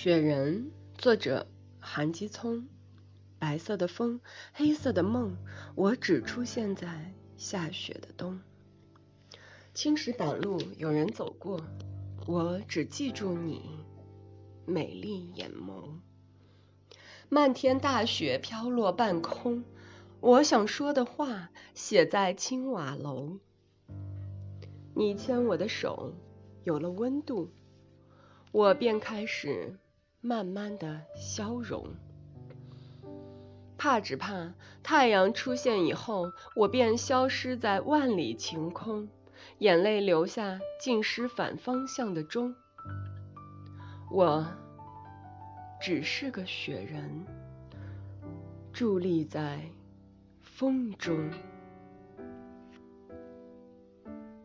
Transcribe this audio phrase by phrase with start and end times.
[0.00, 1.48] 雪人，作者
[1.80, 2.68] 韩基聪。
[3.40, 4.20] 白色的风，
[4.52, 5.36] 黑色的梦，
[5.74, 8.38] 我只出现在下雪的冬。
[9.74, 11.60] 青石板路有人走过，
[12.28, 13.60] 我只记住你
[14.66, 15.98] 美丽眼眸。
[17.28, 19.64] 漫天大雪飘落半空，
[20.20, 23.40] 我想说的话写在青瓦楼。
[24.94, 26.14] 你牵我的手，
[26.62, 27.50] 有了温度，
[28.52, 29.76] 我便开始
[30.20, 31.86] 慢慢的消融。
[33.76, 39.08] 怕只怕太阳出现以后，我便消失在万里晴空，
[39.58, 42.54] 眼泪流下浸湿反方向的钟。
[44.10, 44.44] 我
[45.80, 47.24] 只是个雪人，
[48.74, 49.60] 伫立在
[50.40, 51.30] 风中。